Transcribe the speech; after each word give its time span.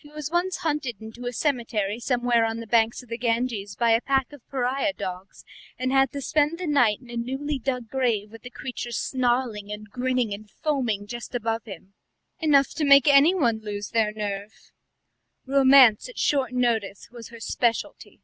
He 0.00 0.08
was 0.08 0.30
once 0.30 0.56
hunted 0.56 1.02
into 1.02 1.26
a 1.26 1.32
cemetery 1.34 2.00
somewhere 2.00 2.46
on 2.46 2.56
the 2.56 2.66
banks 2.66 3.02
of 3.02 3.10
the 3.10 3.18
Ganges 3.18 3.76
by 3.76 3.90
a 3.90 4.00
pack 4.00 4.32
of 4.32 4.40
pariah 4.48 4.94
dogs, 4.94 5.44
and 5.78 5.92
had 5.92 6.10
to 6.12 6.22
spend 6.22 6.58
the 6.58 6.66
night 6.66 7.02
in 7.02 7.10
a 7.10 7.18
newly 7.18 7.58
dug 7.58 7.90
grave 7.90 8.30
with 8.32 8.44
the 8.44 8.48
creatures 8.48 8.96
snarling 8.96 9.70
and 9.70 9.90
grinning 9.90 10.32
and 10.32 10.50
foaming 10.50 11.06
just 11.06 11.34
above 11.34 11.66
him. 11.66 11.92
Enough 12.40 12.70
to 12.70 12.84
make 12.86 13.06
anyone 13.06 13.58
lose 13.58 13.90
their 13.90 14.10
nerve." 14.14 14.72
Romance 15.44 16.08
at 16.08 16.18
short 16.18 16.54
notice 16.54 17.10
was 17.10 17.28
her 17.28 17.38
speciality. 17.38 18.22